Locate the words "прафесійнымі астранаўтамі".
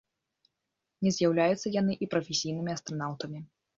2.15-3.39